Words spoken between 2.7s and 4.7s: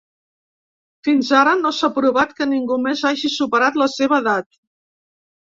més hagi superat la seva edat.